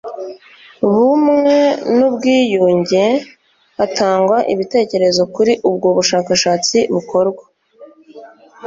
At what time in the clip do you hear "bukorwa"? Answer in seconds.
6.93-7.43